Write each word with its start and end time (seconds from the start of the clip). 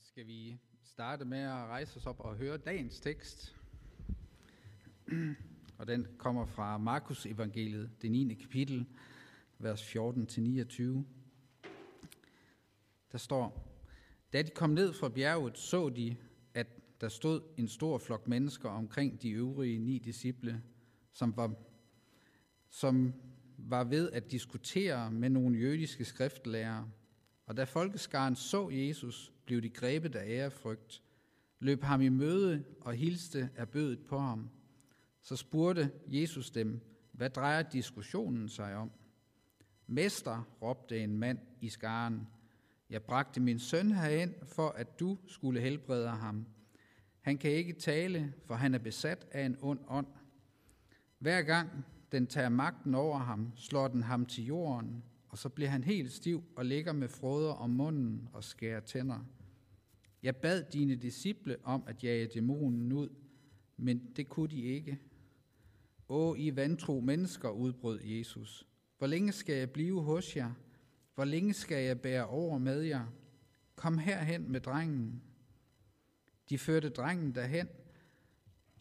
skal 0.00 0.26
vi 0.26 0.58
starte 0.82 1.24
med 1.24 1.38
at 1.38 1.52
rejse 1.52 1.96
os 1.96 2.06
op 2.06 2.20
og 2.20 2.36
høre 2.36 2.56
dagens 2.56 3.00
tekst. 3.00 3.56
Og 5.78 5.86
den 5.86 6.06
kommer 6.18 6.46
fra 6.46 6.78
Markus 6.78 7.26
evangeliet, 7.26 7.90
det 8.02 8.10
9. 8.10 8.34
kapitel, 8.34 8.86
vers 9.58 9.96
14-29. 9.96 10.82
Der 13.12 13.18
står, 13.18 13.74
Da 14.32 14.42
de 14.42 14.50
kom 14.50 14.70
ned 14.70 14.92
fra 14.92 15.08
bjerget, 15.08 15.58
så 15.58 15.88
de, 15.88 16.16
at 16.54 16.66
der 17.00 17.08
stod 17.08 17.42
en 17.56 17.68
stor 17.68 17.98
flok 17.98 18.28
mennesker 18.28 18.68
omkring 18.68 19.22
de 19.22 19.30
øvrige 19.30 19.78
ni 19.78 19.98
disciple, 19.98 20.62
som 21.12 21.36
var, 21.36 21.54
som 22.68 23.14
var 23.58 23.84
ved 23.84 24.10
at 24.10 24.30
diskutere 24.30 25.10
med 25.10 25.30
nogle 25.30 25.58
jødiske 25.58 26.04
skriftlærere. 26.04 26.90
Og 27.46 27.56
da 27.56 27.64
folkeskaren 27.64 28.36
så 28.36 28.70
Jesus, 28.70 29.33
blev 29.44 29.62
de 29.62 29.70
grebet 29.70 30.14
af 30.14 30.28
ærefrygt, 30.28 31.02
løb 31.60 31.82
ham 31.82 32.00
i 32.00 32.08
møde 32.08 32.64
og 32.80 32.94
hilste 32.94 33.50
af 33.56 33.68
bødet 33.68 34.00
på 34.08 34.18
ham. 34.18 34.50
Så 35.22 35.36
spurgte 35.36 35.90
Jesus 36.06 36.50
dem, 36.50 36.80
hvad 37.12 37.30
drejer 37.30 37.62
diskussionen 37.62 38.48
sig 38.48 38.76
om? 38.76 38.90
Mester, 39.86 40.48
råbte 40.62 41.00
en 41.00 41.18
mand 41.18 41.38
i 41.60 41.68
skaren, 41.68 42.26
jeg 42.90 43.02
bragte 43.02 43.40
min 43.40 43.58
søn 43.58 43.92
herind, 43.92 44.34
for 44.46 44.68
at 44.68 45.00
du 45.00 45.18
skulle 45.26 45.60
helbrede 45.60 46.08
ham. 46.08 46.46
Han 47.20 47.38
kan 47.38 47.50
ikke 47.50 47.72
tale, 47.72 48.34
for 48.46 48.54
han 48.54 48.74
er 48.74 48.78
besat 48.78 49.26
af 49.30 49.46
en 49.46 49.56
ond 49.60 49.80
ånd. 49.88 50.06
Hver 51.18 51.42
gang 51.42 51.84
den 52.12 52.26
tager 52.26 52.48
magten 52.48 52.94
over 52.94 53.18
ham, 53.18 53.52
slår 53.56 53.88
den 53.88 54.02
ham 54.02 54.26
til 54.26 54.44
jorden, 54.44 55.04
og 55.34 55.38
så 55.38 55.48
bliver 55.48 55.70
han 55.70 55.84
helt 55.84 56.12
stiv 56.12 56.44
og 56.56 56.64
ligger 56.64 56.92
med 56.92 57.08
froder 57.08 57.52
om 57.52 57.70
munden 57.70 58.28
og 58.32 58.44
skærer 58.44 58.80
tænder. 58.80 59.18
Jeg 60.22 60.36
bad 60.36 60.64
dine 60.72 60.94
disciple 60.94 61.56
om 61.62 61.84
at 61.86 62.04
jage 62.04 62.26
dæmonen 62.26 62.92
ud, 62.92 63.08
men 63.76 64.12
det 64.16 64.28
kunne 64.28 64.48
de 64.48 64.62
ikke. 64.62 64.98
Åh, 66.08 66.38
I 66.38 66.56
vantro 66.56 67.00
mennesker, 67.00 67.50
udbrød 67.50 68.00
Jesus. 68.02 68.66
Hvor 68.98 69.06
længe 69.06 69.32
skal 69.32 69.54
jeg 69.54 69.70
blive 69.70 70.02
hos 70.02 70.36
jer? 70.36 70.52
Hvor 71.14 71.24
længe 71.24 71.54
skal 71.54 71.84
jeg 71.84 72.00
bære 72.00 72.26
over 72.26 72.58
med 72.58 72.80
jer? 72.80 73.06
Kom 73.76 73.98
herhen 73.98 74.52
med 74.52 74.60
drengen. 74.60 75.22
De 76.48 76.58
førte 76.58 76.88
drengen 76.88 77.34
derhen, 77.34 77.68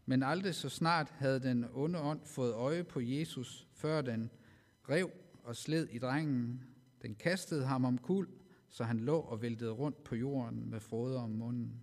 men 0.06 0.24
aldrig 0.24 0.56
så 0.56 0.70
snart 0.70 1.10
havde 1.10 1.40
den 1.40 1.66
onde 1.74 2.00
ånd 2.00 2.26
fået 2.26 2.54
øje 2.54 2.84
på 2.84 3.00
Jesus, 3.02 3.68
før 3.74 4.02
den 4.02 4.32
rev 4.90 5.12
og 5.44 5.56
sled 5.56 5.88
i 5.90 6.00
drengen. 6.00 6.64
Den 7.02 7.16
kastede 7.16 7.66
ham 7.66 7.86
om 7.86 7.98
kul, 7.98 8.28
så 8.70 8.84
han 8.84 9.00
lå 9.00 9.20
og 9.20 9.42
væltede 9.42 9.72
rundt 9.72 10.04
på 10.04 10.16
jorden 10.16 10.70
med 10.70 10.80
froder 10.80 11.20
om 11.20 11.30
munden. 11.30 11.82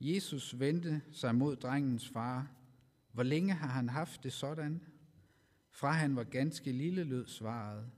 Jesus 0.00 0.60
vendte 0.60 1.02
sig 1.12 1.34
mod 1.34 1.56
drengens 1.56 2.08
far. 2.08 2.50
Hvor 3.12 3.22
længe 3.22 3.52
har 3.52 3.68
han 3.68 3.88
haft 3.88 4.22
det 4.22 4.32
sådan? 4.32 4.82
Fra 5.70 5.92
han 5.92 6.16
var 6.16 6.24
ganske 6.24 6.72
lille, 6.72 7.04
lød 7.04 7.26
svaret. 7.26 7.90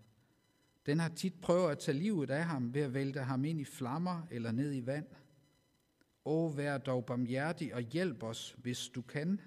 Den 0.86 0.98
har 0.98 1.08
tit 1.08 1.34
prøvet 1.42 1.70
at 1.70 1.78
tage 1.78 1.98
livet 1.98 2.30
af 2.30 2.44
ham 2.44 2.74
ved 2.74 2.80
at 2.82 2.94
vælte 2.94 3.20
ham 3.20 3.44
ind 3.44 3.60
i 3.60 3.64
flammer 3.64 4.26
eller 4.30 4.52
ned 4.52 4.74
i 4.74 4.86
vand. 4.86 5.06
Åh, 6.24 6.56
vær 6.56 6.78
dog 6.78 7.06
barmhjertig 7.06 7.74
og 7.74 7.80
hjælp 7.80 8.22
os, 8.22 8.56
hvis 8.58 8.88
du 8.88 9.02
kan. 9.02 9.40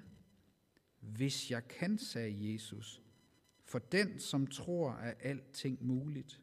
Hvis 1.00 1.52
jeg 1.52 1.68
kan, 1.68 1.98
sagde 1.98 2.54
Jesus, 2.54 3.03
for 3.74 3.80
den, 3.80 4.20
som 4.20 4.48
tror, 4.48 4.92
er 4.92 5.14
alting 5.20 5.86
muligt. 5.86 6.42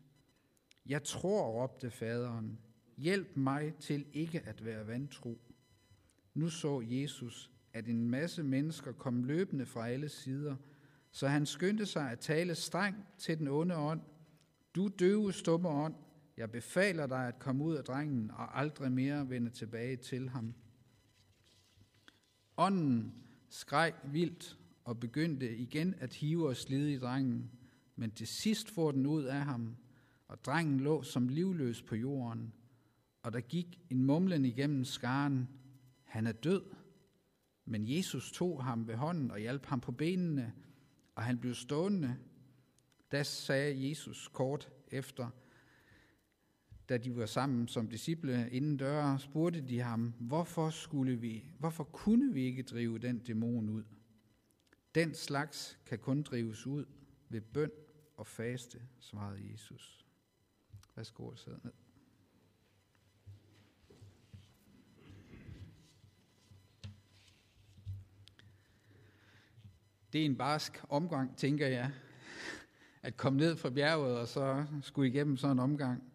Jeg 0.86 1.02
tror, 1.02 1.62
råbte 1.62 1.90
faderen, 1.90 2.58
hjælp 2.96 3.36
mig 3.36 3.74
til 3.74 4.06
ikke 4.12 4.40
at 4.40 4.64
være 4.64 4.86
vantro. 4.86 5.40
Nu 6.34 6.48
så 6.48 6.80
Jesus, 6.80 7.50
at 7.72 7.88
en 7.88 8.10
masse 8.10 8.42
mennesker 8.42 8.92
kom 8.92 9.24
løbende 9.24 9.66
fra 9.66 9.88
alle 9.88 10.08
sider, 10.08 10.56
så 11.10 11.28
han 11.28 11.46
skyndte 11.46 11.86
sig 11.86 12.10
at 12.10 12.18
tale 12.18 12.54
strengt 12.54 13.18
til 13.18 13.38
den 13.38 13.48
onde 13.48 13.76
ånd. 13.76 14.00
Du 14.74 14.88
døve, 14.88 15.32
stumme 15.32 15.68
ånd, 15.68 15.94
jeg 16.36 16.50
befaler 16.50 17.06
dig 17.06 17.28
at 17.28 17.38
komme 17.38 17.64
ud 17.64 17.74
af 17.74 17.84
drengen 17.84 18.30
og 18.30 18.58
aldrig 18.58 18.92
mere 18.92 19.30
vende 19.30 19.50
tilbage 19.50 19.96
til 19.96 20.28
ham. 20.28 20.54
Ånden 22.56 23.14
skreg 23.48 23.94
vildt 24.04 24.59
og 24.84 25.00
begyndte 25.00 25.56
igen 25.56 25.94
at 25.98 26.14
hive 26.14 26.48
og 26.48 26.56
slide 26.56 26.92
i 26.92 26.98
drengen, 26.98 27.50
men 27.96 28.10
til 28.10 28.26
sidst 28.26 28.70
får 28.70 28.92
den 28.92 29.06
ud 29.06 29.24
af 29.24 29.44
ham, 29.44 29.76
og 30.28 30.44
drengen 30.44 30.80
lå 30.80 31.02
som 31.02 31.28
livløs 31.28 31.82
på 31.82 31.96
jorden, 31.96 32.52
og 33.22 33.32
der 33.32 33.40
gik 33.40 33.80
en 33.90 34.04
mumlen 34.04 34.44
igennem 34.44 34.84
skaren, 34.84 35.48
han 36.04 36.26
er 36.26 36.32
død. 36.32 36.62
Men 37.64 37.96
Jesus 37.96 38.32
tog 38.32 38.64
ham 38.64 38.88
ved 38.88 38.94
hånden 38.94 39.30
og 39.30 39.38
hjalp 39.38 39.66
ham 39.66 39.80
på 39.80 39.92
benene, 39.92 40.52
og 41.14 41.22
han 41.22 41.38
blev 41.38 41.54
stående. 41.54 42.16
Da 43.12 43.22
sagde 43.22 43.88
Jesus 43.88 44.28
kort 44.28 44.72
efter, 44.88 45.30
da 46.88 46.96
de 46.96 47.16
var 47.16 47.26
sammen 47.26 47.68
som 47.68 47.88
disciple 47.88 48.48
inden 48.52 48.76
døre, 48.76 49.18
spurgte 49.18 49.60
de 49.60 49.80
ham, 49.80 50.14
hvorfor, 50.18 50.70
skulle 50.70 51.16
vi, 51.16 51.44
hvorfor 51.58 51.84
kunne 51.84 52.34
vi 52.34 52.42
ikke 52.42 52.62
drive 52.62 52.98
den 52.98 53.18
dæmon 53.18 53.68
ud? 53.68 53.84
Den 54.94 55.14
slags 55.14 55.78
kan 55.86 55.98
kun 55.98 56.22
drives 56.22 56.66
ud 56.66 56.84
ved 57.28 57.40
bøn 57.40 57.70
og 58.16 58.26
faste, 58.26 58.82
svarede 59.00 59.52
Jesus. 59.52 60.06
Værsgo 60.96 61.26
og 61.26 61.38
sidde 61.38 61.60
ned. 61.64 61.72
Det 70.12 70.20
er 70.20 70.24
en 70.24 70.36
barsk 70.36 70.84
omgang, 70.88 71.36
tænker 71.36 71.66
jeg, 71.66 71.92
at 73.02 73.16
komme 73.16 73.38
ned 73.38 73.56
fra 73.56 73.70
bjerget 73.70 74.18
og 74.18 74.28
så 74.28 74.66
skulle 74.82 75.08
igennem 75.08 75.36
sådan 75.36 75.56
en 75.56 75.60
omgang. 75.60 76.12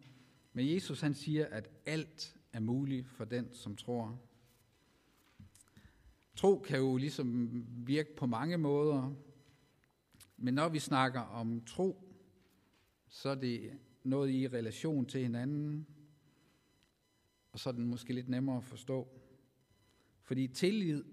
Men 0.52 0.74
Jesus 0.74 1.00
han 1.00 1.14
siger, 1.14 1.46
at 1.46 1.70
alt 1.86 2.36
er 2.52 2.60
muligt 2.60 3.08
for 3.08 3.24
den, 3.24 3.54
som 3.54 3.76
tror. 3.76 4.20
Tro 6.36 6.58
kan 6.58 6.78
jo 6.78 6.96
ligesom 6.96 7.50
virke 7.86 8.16
på 8.16 8.26
mange 8.26 8.58
måder, 8.58 9.14
men 10.36 10.54
når 10.54 10.68
vi 10.68 10.78
snakker 10.78 11.20
om 11.20 11.64
tro, 11.64 12.02
så 13.08 13.28
er 13.28 13.34
det 13.34 13.78
noget 14.04 14.30
i 14.30 14.48
relation 14.48 15.06
til 15.06 15.20
hinanden, 15.20 15.86
og 17.52 17.58
så 17.58 17.68
er 17.68 17.72
den 17.72 17.84
måske 17.84 18.12
lidt 18.12 18.28
nemmere 18.28 18.56
at 18.56 18.64
forstå. 18.64 19.08
Fordi 20.22 20.46
tillid 20.46 21.04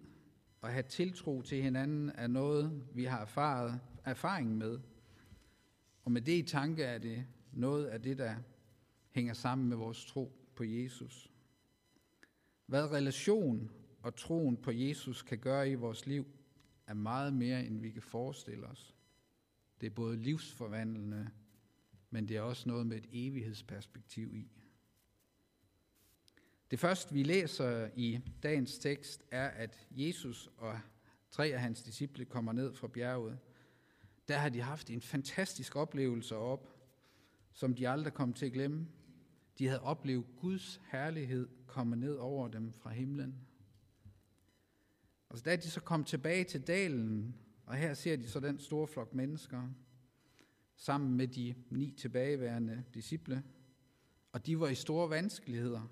og 0.61 0.69
have 0.69 0.83
tiltro 0.83 1.41
til 1.41 1.61
hinanden 1.61 2.09
er 2.09 2.27
noget, 2.27 2.83
vi 2.93 3.03
har 3.03 3.21
erfaret, 3.21 3.79
erfaring 4.03 4.57
med. 4.57 4.79
Og 6.03 6.11
med 6.11 6.21
det 6.21 6.33
i 6.33 6.47
tanke 6.47 6.83
er 6.83 6.97
det 6.97 7.25
noget 7.51 7.85
af 7.85 8.01
det, 8.01 8.17
der 8.17 8.35
hænger 9.11 9.33
sammen 9.33 9.69
med 9.69 9.77
vores 9.77 10.05
tro 10.05 10.31
på 10.55 10.63
Jesus. 10.63 11.31
Hvad 12.65 12.91
relation 12.91 13.71
og 14.03 14.15
troen 14.15 14.57
på 14.57 14.71
Jesus 14.71 15.21
kan 15.21 15.37
gøre 15.37 15.69
i 15.69 15.73
vores 15.73 16.05
liv, 16.05 16.27
er 16.87 16.93
meget 16.93 17.33
mere, 17.33 17.65
end 17.65 17.81
vi 17.81 17.91
kan 17.91 18.01
forestille 18.01 18.67
os. 18.67 18.95
Det 19.81 19.87
er 19.87 19.91
både 19.91 20.17
livsforvandlende, 20.17 21.29
men 22.09 22.27
det 22.27 22.37
er 22.37 22.41
også 22.41 22.69
noget 22.69 22.87
med 22.87 22.97
et 22.97 23.07
evighedsperspektiv 23.11 24.35
i. 24.35 24.51
Det 26.71 26.79
første, 26.79 27.13
vi 27.13 27.23
læser 27.23 27.89
i 27.95 28.19
dagens 28.43 28.77
tekst, 28.77 29.23
er, 29.31 29.47
at 29.47 29.87
Jesus 29.91 30.49
og 30.57 30.79
tre 31.31 31.47
af 31.47 31.61
hans 31.61 31.83
disciple 31.83 32.25
kommer 32.25 32.53
ned 32.53 32.73
fra 32.73 32.87
bjerget. 32.87 33.39
Der 34.27 34.37
har 34.37 34.49
de 34.49 34.61
haft 34.61 34.89
en 34.89 35.01
fantastisk 35.01 35.75
oplevelse 35.75 36.35
op, 36.35 36.69
som 37.53 37.75
de 37.75 37.89
aldrig 37.89 38.13
kom 38.13 38.33
til 38.33 38.45
at 38.45 38.51
glemme. 38.51 38.87
De 39.57 39.67
havde 39.67 39.81
oplevet 39.81 40.25
Guds 40.41 40.81
herlighed 40.91 41.47
komme 41.67 41.95
ned 41.95 42.15
over 42.15 42.47
dem 42.47 42.73
fra 42.73 42.89
himlen. 42.89 43.47
Og 45.33 45.39
så 45.39 45.43
da 45.43 45.55
de 45.55 45.69
så 45.69 45.81
kom 45.81 46.03
tilbage 46.03 46.43
til 46.43 46.67
dalen, 46.67 47.35
og 47.65 47.75
her 47.75 47.93
ser 47.93 48.15
de 48.15 48.27
så 48.27 48.39
den 48.39 48.59
store 48.59 48.87
flok 48.87 49.13
mennesker, 49.13 49.69
sammen 50.75 51.17
med 51.17 51.27
de 51.27 51.55
ni 51.69 51.91
tilbageværende 51.97 52.83
disciple, 52.93 53.43
og 54.31 54.45
de 54.45 54.59
var 54.59 54.67
i 54.67 54.75
store 54.75 55.09
vanskeligheder, 55.09 55.91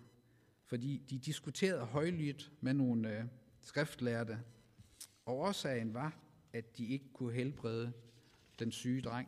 fordi 0.65 0.97
de 1.09 1.19
diskuterede 1.19 1.85
højlydt 1.85 2.51
med 2.61 2.73
nogle 2.73 3.17
øh, 3.17 3.25
skriftlærte, 3.61 4.39
og 5.25 5.37
årsagen 5.37 5.93
var, 5.93 6.19
at 6.53 6.77
de 6.77 6.85
ikke 6.87 7.13
kunne 7.13 7.33
helbrede 7.33 7.93
den 8.59 8.71
syge 8.71 9.01
dreng. 9.01 9.27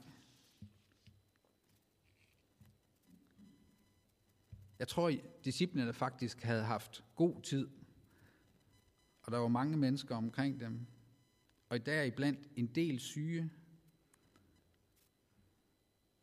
Jeg 4.80 4.88
tror, 4.88 5.12
disciplene 5.46 5.94
faktisk 5.94 6.42
havde 6.42 6.64
haft 6.64 7.04
god 7.16 7.42
tid, 7.42 7.68
og 9.24 9.32
der 9.32 9.38
var 9.38 9.48
mange 9.48 9.78
mennesker 9.78 10.16
omkring 10.16 10.60
dem, 10.60 10.86
og 11.70 11.86
der 11.86 11.94
er 11.94 12.04
iblandt 12.04 12.40
en 12.56 12.68
del 12.68 13.00
syge. 13.00 13.52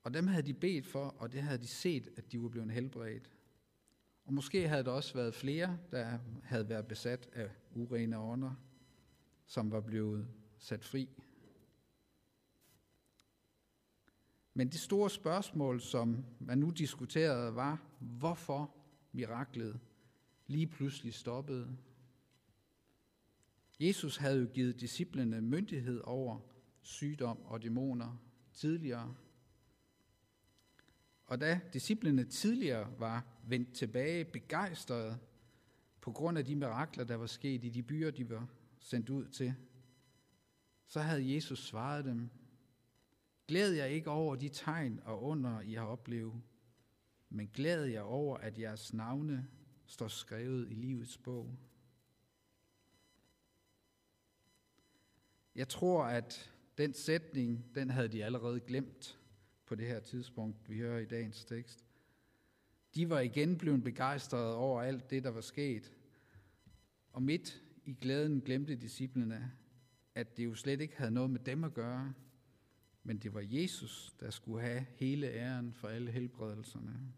Og 0.03 0.15
dem 0.15 0.27
havde 0.27 0.43
de 0.43 0.55
bedt 0.55 0.87
for, 0.87 1.09
og 1.09 1.33
det 1.33 1.43
havde 1.43 1.59
de 1.59 1.67
set, 1.67 2.09
at 2.17 2.33
de 2.33 2.43
var 2.43 2.49
blevet 2.49 2.71
helbredt. 2.71 3.31
Og 4.25 4.33
måske 4.33 4.69
havde 4.69 4.85
der 4.85 4.91
også 4.91 5.15
været 5.15 5.35
flere, 5.35 5.79
der 5.91 6.19
havde 6.43 6.69
været 6.69 6.87
besat 6.87 7.29
af 7.33 7.51
urene 7.75 8.19
ånder, 8.19 8.55
som 9.47 9.71
var 9.71 9.81
blevet 9.81 10.29
sat 10.59 10.85
fri. 10.85 11.09
Men 14.55 14.69
det 14.69 14.81
store 14.81 15.11
spørgsmål, 15.11 15.81
som 15.81 16.25
man 16.41 16.59
nu 16.59 16.71
diskuterede, 16.71 17.55
var, 17.55 17.83
hvorfor 17.99 18.75
miraklet 19.13 19.81
lige 20.47 20.67
pludselig 20.67 21.15
stoppede. 21.15 21.77
Jesus 23.81 24.17
havde 24.17 24.41
jo 24.41 24.47
givet 24.47 24.81
disciplene 24.81 25.41
myndighed 25.41 26.01
over 26.05 26.41
sygdom 26.83 27.43
og 27.45 27.63
dæmoner 27.63 28.23
tidligere. 28.53 29.15
Og 31.27 31.41
da 31.41 31.61
disciplene 31.73 32.25
tidligere 32.25 32.93
var 32.99 33.27
vendt 33.47 33.73
tilbage 33.73 34.25
begejstrede 34.25 35.19
på 36.01 36.13
grund 36.13 36.39
af 36.39 36.45
de 36.45 36.57
mirakler, 36.57 37.05
der 37.05 37.17
var 37.17 37.27
sket 37.27 37.65
i 37.65 37.69
de 37.69 37.83
byer, 37.83 38.11
de 38.11 38.31
var 38.31 38.49
sendt 38.79 39.11
ud 39.11 39.27
til, 39.27 39.55
så 40.87 41.01
havde 41.01 41.35
Jesus 41.35 41.67
svaret 41.67 42.05
dem, 42.05 42.31
Glæd 43.49 43.73
jer 43.73 43.85
ikke 43.85 44.11
over 44.11 44.37
de 44.37 44.49
tegn 44.49 45.01
og 45.05 45.23
under, 45.23 45.61
I 45.61 45.73
har 45.73 45.85
oplevet, 45.85 46.43
men 47.29 47.51
glæd 47.55 47.85
jer 47.85 48.01
over, 48.01 48.37
at 48.37 48.59
jeres 48.59 48.95
navne 48.95 49.49
står 49.87 50.09
skrevet 50.09 50.71
i 50.71 50.75
livets 50.75 51.19
bog. 51.19 51.59
Jeg 55.55 55.69
tror, 55.69 56.05
at 56.05 56.53
den 56.79 56.95
sætning, 56.95 57.75
den 57.75 57.91
havde 57.91 58.09
de 58.09 58.25
allerede 58.25 58.61
glemt 58.61 59.19
på 59.67 59.75
det 59.75 59.87
her 59.87 60.01
tidspunkt, 60.01 60.69
vi 60.69 60.79
hører 60.79 60.99
i 60.99 61.05
dagens 61.05 61.45
tekst. 61.45 61.85
De 62.95 63.11
var 63.11 63.21
igen 63.21 63.59
blevet 63.59 63.85
begejstrede 63.85 64.57
over 64.57 64.83
alt 64.83 65.11
det, 65.11 65.25
der 65.25 65.31
var 65.31 65.41
sket. 65.41 65.93
Og 67.13 67.23
midt 67.23 67.63
i 67.85 67.97
glæden 68.01 68.41
glemte 68.41 68.75
disciplene, 68.77 69.53
at 70.15 70.37
det 70.37 70.45
jo 70.45 70.55
slet 70.55 70.81
ikke 70.81 70.97
havde 70.97 71.11
noget 71.11 71.31
med 71.31 71.41
dem 71.41 71.65
at 71.65 71.75
gøre, 71.75 72.15
men 73.03 73.19
det 73.19 73.35
var 73.35 73.45
Jesus, 73.45 74.15
der 74.21 74.31
skulle 74.31 74.63
have 74.63 74.87
hele 74.95 75.31
æren 75.31 75.73
for 75.73 75.89
alle 75.89 76.11
helbredelserne. 76.11 77.13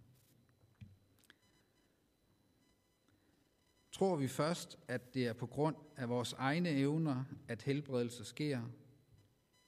Tror 3.92 4.16
vi 4.16 4.28
først, 4.28 4.78
at 4.88 5.14
det 5.14 5.26
er 5.26 5.32
på 5.32 5.46
grund 5.46 5.76
af 5.96 6.08
vores 6.08 6.32
egne 6.32 6.68
evner, 6.68 7.24
at 7.48 7.62
helbredelse 7.62 8.24
sker, 8.24 8.62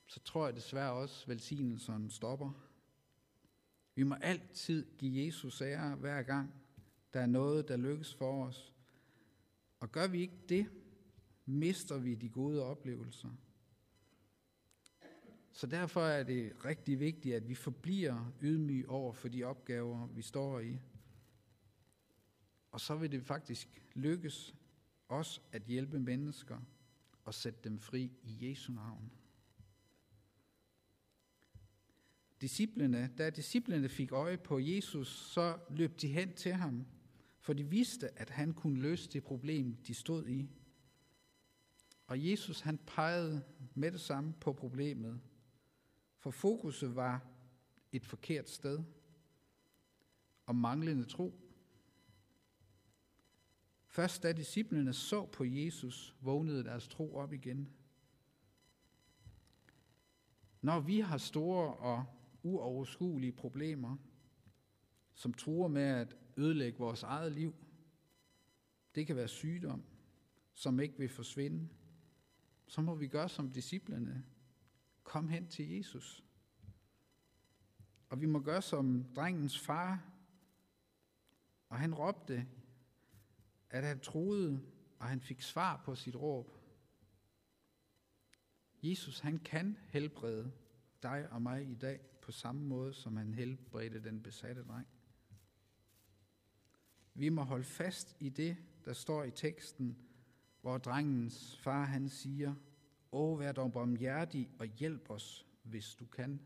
så 0.06 0.20
tror 0.20 0.46
jeg 0.46 0.56
desværre 0.56 0.92
også, 0.92 1.22
at 1.22 1.28
velsignelsen 1.28 2.10
stopper. 2.10 2.50
Vi 3.94 4.02
må 4.02 4.14
altid 4.14 4.86
give 4.98 5.26
Jesus 5.26 5.62
ære 5.62 5.94
hver 5.96 6.22
gang, 6.22 6.54
der 7.14 7.20
er 7.20 7.26
noget, 7.26 7.68
der 7.68 7.76
lykkes 7.76 8.14
for 8.14 8.44
os. 8.44 8.74
Og 9.80 9.92
gør 9.92 10.06
vi 10.06 10.20
ikke 10.20 10.38
det, 10.48 10.66
mister 11.46 11.98
vi 11.98 12.14
de 12.14 12.28
gode 12.28 12.62
oplevelser. 12.62 13.28
Så 15.52 15.66
derfor 15.66 16.00
er 16.00 16.22
det 16.22 16.64
rigtig 16.64 17.00
vigtigt, 17.00 17.34
at 17.34 17.48
vi 17.48 17.54
forbliver 17.54 18.32
ydmyge 18.42 18.88
over 18.88 19.12
for 19.12 19.28
de 19.28 19.44
opgaver, 19.44 20.06
vi 20.06 20.22
står 20.22 20.60
i. 20.60 20.78
Og 22.74 22.80
så 22.80 22.96
vil 22.96 23.12
det 23.12 23.22
faktisk 23.22 23.82
lykkes 23.94 24.54
os 25.08 25.42
at 25.52 25.62
hjælpe 25.62 25.98
mennesker 25.98 26.60
og 27.24 27.34
sætte 27.34 27.60
dem 27.64 27.78
fri 27.78 28.12
i 28.22 28.48
Jesu 28.48 28.72
navn. 28.72 29.10
Disciplene, 32.40 33.14
da 33.18 33.30
disciplene 33.30 33.88
fik 33.88 34.12
øje 34.12 34.36
på 34.36 34.58
Jesus, 34.58 35.08
så 35.08 35.58
løb 35.70 36.00
de 36.00 36.08
hen 36.08 36.34
til 36.34 36.52
ham, 36.52 36.86
for 37.38 37.52
de 37.52 37.64
vidste, 37.64 38.18
at 38.18 38.30
han 38.30 38.54
kunne 38.54 38.80
løse 38.80 39.10
det 39.10 39.24
problem, 39.24 39.76
de 39.76 39.94
stod 39.94 40.26
i. 40.26 40.50
Og 42.06 42.30
Jesus 42.30 42.60
han 42.60 42.78
pegede 42.78 43.44
med 43.74 43.92
det 43.92 44.00
samme 44.00 44.32
på 44.40 44.52
problemet, 44.52 45.20
for 46.18 46.30
fokuset 46.30 46.94
var 46.94 47.26
et 47.92 48.06
forkert 48.06 48.50
sted 48.50 48.82
og 50.46 50.56
manglende 50.56 51.04
tro. 51.04 51.43
Først 53.94 54.22
da 54.22 54.32
disciplene 54.32 54.92
så 54.92 55.26
på 55.26 55.44
Jesus, 55.44 56.16
vågnede 56.20 56.64
deres 56.64 56.88
tro 56.88 57.16
op 57.16 57.32
igen. 57.32 57.68
Når 60.60 60.80
vi 60.80 61.00
har 61.00 61.18
store 61.18 61.74
og 61.74 62.06
uoverskuelige 62.42 63.32
problemer, 63.32 63.96
som 65.12 65.34
truer 65.34 65.68
med 65.68 65.82
at 65.82 66.16
ødelægge 66.36 66.78
vores 66.78 67.02
eget 67.02 67.32
liv, 67.32 67.54
det 68.94 69.06
kan 69.06 69.16
være 69.16 69.28
sygdom, 69.28 69.84
som 70.54 70.80
ikke 70.80 70.98
vil 70.98 71.08
forsvinde, 71.08 71.68
så 72.66 72.80
må 72.80 72.94
vi 72.94 73.06
gøre 73.06 73.28
som 73.28 73.52
disciplene. 73.52 74.24
Kom 75.02 75.28
hen 75.28 75.48
til 75.48 75.70
Jesus. 75.70 76.24
Og 78.08 78.20
vi 78.20 78.26
må 78.26 78.40
gøre 78.40 78.62
som 78.62 79.04
drengens 79.16 79.58
far. 79.58 80.10
Og 81.68 81.78
han 81.78 81.94
råbte, 81.94 82.46
at 83.74 83.84
han 83.84 84.00
troede, 84.00 84.60
og 84.98 85.08
han 85.08 85.20
fik 85.20 85.42
svar 85.42 85.82
på 85.84 85.94
sit 85.94 86.16
råb. 86.16 86.50
Jesus, 88.82 89.20
han 89.20 89.38
kan 89.38 89.78
helbrede 89.88 90.52
dig 91.02 91.28
og 91.30 91.42
mig 91.42 91.70
i 91.70 91.74
dag 91.74 92.00
på 92.22 92.32
samme 92.32 92.62
måde, 92.62 92.94
som 92.94 93.16
han 93.16 93.34
helbredte 93.34 94.04
den 94.04 94.22
besatte 94.22 94.64
dreng. 94.64 94.86
Vi 97.14 97.28
må 97.28 97.42
holde 97.42 97.64
fast 97.64 98.16
i 98.20 98.28
det, 98.28 98.56
der 98.84 98.92
står 98.92 99.24
i 99.24 99.30
teksten, 99.30 99.98
hvor 100.60 100.78
drengens 100.78 101.56
far 101.56 101.84
han 101.84 102.08
siger, 102.08 102.54
Åh, 103.12 103.38
vær 103.38 103.52
dog 103.52 103.72
barmhjertig 103.72 104.50
og 104.58 104.66
hjælp 104.66 105.10
os, 105.10 105.46
hvis 105.62 105.94
du 105.94 106.06
kan. 106.06 106.40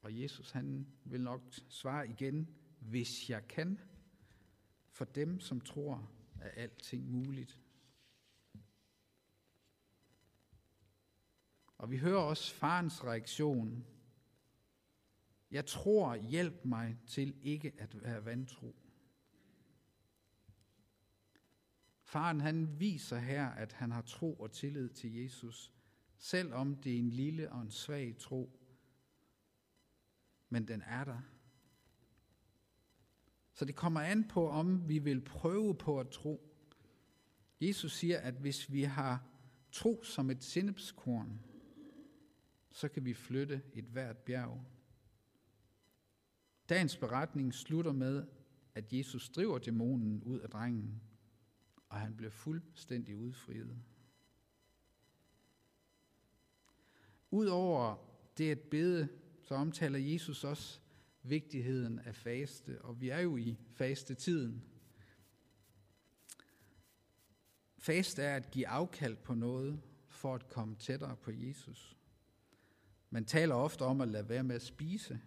Og 0.00 0.20
Jesus 0.20 0.50
han 0.50 0.86
vil 1.04 1.20
nok 1.20 1.42
svare 1.68 2.08
igen, 2.08 2.48
hvis 2.80 3.30
jeg 3.30 3.48
kan. 3.48 3.78
For 4.98 5.04
dem, 5.04 5.40
som 5.40 5.60
tror, 5.60 6.10
er 6.40 6.50
alting 6.50 7.10
muligt. 7.10 7.60
Og 11.78 11.90
vi 11.90 11.96
hører 11.98 12.20
også 12.20 12.54
farens 12.54 13.04
reaktion. 13.04 13.86
Jeg 15.50 15.66
tror, 15.66 16.14
hjælp 16.14 16.64
mig 16.64 16.98
til 17.06 17.36
ikke 17.42 17.72
at 17.78 18.02
være 18.02 18.24
vantro. 18.24 18.76
Faren 22.02 22.40
han 22.40 22.80
viser 22.80 23.18
her, 23.18 23.48
at 23.48 23.72
han 23.72 23.90
har 23.90 24.02
tro 24.02 24.34
og 24.34 24.52
tillid 24.52 24.88
til 24.88 25.14
Jesus, 25.14 25.72
selvom 26.16 26.76
det 26.76 26.94
er 26.94 26.98
en 26.98 27.10
lille 27.10 27.52
og 27.52 27.62
en 27.62 27.70
svag 27.70 28.16
tro. 28.18 28.60
Men 30.48 30.68
den 30.68 30.82
er 30.82 31.04
der. 31.04 31.20
Så 33.58 33.64
det 33.64 33.76
kommer 33.76 34.00
an 34.00 34.24
på, 34.28 34.48
om 34.48 34.88
vi 34.88 34.98
vil 34.98 35.20
prøve 35.20 35.74
på 35.74 36.00
at 36.00 36.08
tro. 36.08 36.40
Jesus 37.60 37.92
siger, 37.92 38.18
at 38.18 38.34
hvis 38.34 38.72
vi 38.72 38.82
har 38.82 39.24
tro 39.72 40.02
som 40.02 40.30
et 40.30 40.44
sindepskorn, 40.44 41.40
så 42.70 42.88
kan 42.88 43.04
vi 43.04 43.14
flytte 43.14 43.62
et 43.74 43.84
hvert 43.84 44.16
bjerg. 44.16 44.64
Dagens 46.68 46.96
beretning 46.96 47.54
slutter 47.54 47.92
med, 47.92 48.26
at 48.74 48.92
Jesus 48.92 49.28
driver 49.28 49.58
dæmonen 49.58 50.22
ud 50.22 50.40
af 50.40 50.50
drengen, 50.50 51.02
og 51.88 51.96
han 51.96 52.16
blev 52.16 52.30
fuldstændig 52.30 53.16
udfriet. 53.16 53.76
Udover 57.30 57.96
det 58.38 58.50
at 58.50 58.60
bede, 58.60 59.08
så 59.42 59.54
omtaler 59.54 59.98
Jesus 59.98 60.44
også 60.44 60.80
vigtigheden 61.22 61.98
af 61.98 62.14
faste, 62.14 62.82
og 62.82 63.00
vi 63.00 63.08
er 63.08 63.18
jo 63.18 63.36
i 63.36 63.58
fastetiden. 63.70 64.62
Faste 67.78 68.22
er 68.22 68.36
at 68.36 68.50
give 68.50 68.68
afkald 68.68 69.16
på 69.16 69.34
noget 69.34 69.82
for 70.08 70.34
at 70.34 70.48
komme 70.48 70.76
tættere 70.76 71.16
på 71.16 71.30
Jesus. 71.30 71.96
Man 73.10 73.24
taler 73.24 73.54
ofte 73.54 73.82
om 73.82 74.00
at 74.00 74.08
lade 74.08 74.28
være 74.28 74.44
med 74.44 74.54
at 74.54 74.62
spise, 74.62 75.20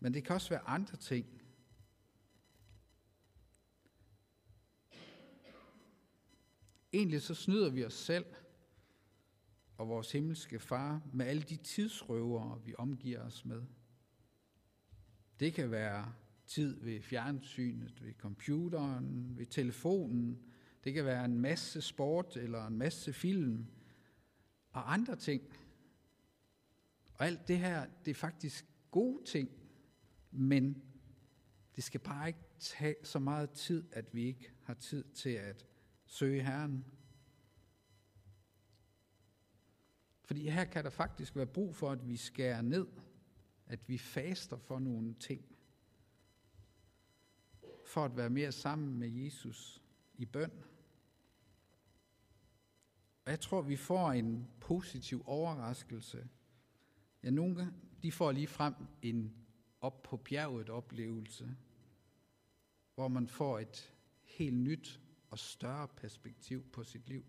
men 0.00 0.14
det 0.14 0.24
kan 0.24 0.34
også 0.34 0.48
være 0.50 0.68
andre 0.68 0.96
ting. 0.96 1.26
Egentlig 6.92 7.22
så 7.22 7.34
snyder 7.34 7.70
vi 7.70 7.84
os 7.84 7.94
selv 7.94 8.26
og 9.78 9.88
vores 9.88 10.12
himmelske 10.12 10.58
far 10.58 11.02
med 11.12 11.26
alle 11.26 11.42
de 11.42 11.56
tidsrøvere, 11.56 12.60
vi 12.64 12.74
omgiver 12.78 13.20
os 13.20 13.44
med. 13.44 13.62
Det 15.40 15.54
kan 15.54 15.70
være 15.70 16.12
tid 16.46 16.80
ved 16.80 17.02
fjernsynet, 17.02 18.04
ved 18.04 18.12
computeren, 18.12 19.38
ved 19.38 19.46
telefonen. 19.46 20.38
Det 20.84 20.94
kan 20.94 21.04
være 21.04 21.24
en 21.24 21.38
masse 21.38 21.80
sport 21.80 22.36
eller 22.36 22.66
en 22.66 22.78
masse 22.78 23.12
film 23.12 23.66
og 24.70 24.92
andre 24.92 25.16
ting. 25.16 25.42
Og 27.14 27.26
alt 27.26 27.48
det 27.48 27.58
her, 27.58 27.86
det 28.04 28.10
er 28.10 28.14
faktisk 28.14 28.66
gode 28.90 29.24
ting, 29.24 29.50
men 30.30 30.82
det 31.76 31.84
skal 31.84 32.00
bare 32.00 32.26
ikke 32.26 32.44
tage 32.58 32.94
så 33.02 33.18
meget 33.18 33.50
tid, 33.50 33.84
at 33.92 34.14
vi 34.14 34.22
ikke 34.22 34.52
har 34.62 34.74
tid 34.74 35.04
til 35.04 35.30
at 35.30 35.66
søge 36.06 36.42
Herren. 36.42 36.84
Fordi 40.24 40.48
her 40.48 40.64
kan 40.64 40.84
der 40.84 40.90
faktisk 40.90 41.36
være 41.36 41.46
brug 41.46 41.74
for, 41.74 41.90
at 41.90 42.08
vi 42.08 42.16
skærer 42.16 42.62
ned, 42.62 42.86
at 43.66 43.88
vi 43.88 43.98
faster 43.98 44.56
for 44.56 44.78
nogle 44.78 45.14
ting, 45.14 45.44
for 47.86 48.04
at 48.04 48.16
være 48.16 48.30
mere 48.30 48.52
sammen 48.52 48.98
med 48.98 49.08
Jesus 49.08 49.82
i 50.14 50.24
bøn. 50.24 50.50
Og 53.24 53.30
jeg 53.30 53.40
tror, 53.40 53.62
vi 53.62 53.76
får 53.76 54.12
en 54.12 54.48
positiv 54.60 55.22
overraskelse. 55.26 56.28
Ja, 57.22 57.30
nogle 57.30 57.74
de 58.02 58.12
får 58.12 58.32
lige 58.32 58.46
frem 58.46 58.74
en 59.02 59.46
op 59.80 60.02
på 60.02 60.16
bjerget 60.16 60.70
oplevelse, 60.70 61.56
hvor 62.94 63.08
man 63.08 63.28
får 63.28 63.58
et 63.58 63.94
helt 64.22 64.56
nyt 64.56 65.00
og 65.30 65.38
større 65.38 65.88
perspektiv 65.88 66.70
på 66.72 66.84
sit 66.84 67.08
liv. 67.08 67.24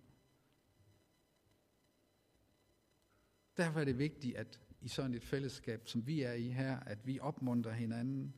Derfor 3.58 3.80
er 3.80 3.86
det 3.86 3.98
vigtigt, 3.98 4.38
at 4.38 4.67
i 4.88 4.90
sådan 4.90 5.14
et 5.14 5.24
fællesskab, 5.24 5.88
som 5.88 6.08
vi 6.08 6.22
er 6.22 6.34
i 6.34 6.50
her, 6.50 6.80
at 6.80 7.08
vi 7.08 7.20
opmuntrer 7.20 7.74
hinanden 7.74 8.34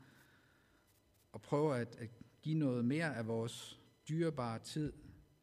og 1.32 1.42
prøver 1.42 1.74
at, 1.74 1.96
at 1.96 2.10
give 2.42 2.58
noget 2.58 2.86
mere 2.86 3.16
af 3.16 3.28
vores 3.28 3.80
dyrebare 4.10 4.60
tid 4.60 4.94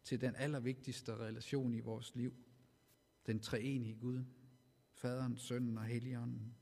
til 0.03 0.21
den 0.21 0.37
allervigtigste 0.37 1.17
relation 1.17 1.75
i 1.75 1.81
vores 1.81 2.15
liv. 2.15 2.35
Den 3.27 3.41
treenige 3.41 3.95
Gud, 3.95 4.25
Faderen, 4.93 5.37
Sønnen 5.37 5.79
og 5.79 5.85
Helligånden. 5.85 6.55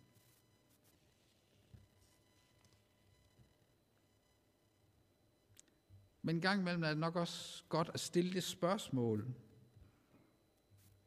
Men 6.23 6.37
en 6.37 6.43
gang 6.43 6.61
imellem 6.61 6.83
er 6.83 6.89
det 6.89 6.99
nok 6.99 7.17
også 7.17 7.65
godt 7.69 7.91
at 7.95 8.01
stille 8.01 8.33
det 8.33 8.43
spørgsmål. 8.43 9.35